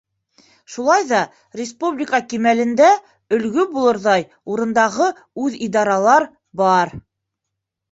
Шулай 0.75 1.03
ҙа 1.11 1.19
республика 1.61 2.21
кимәлендә 2.31 2.89
өлгө 3.39 3.67
булырҙай 3.77 4.27
урындағы 4.55 5.13
үҙидаралар 5.45 6.29
бар. 6.65 6.99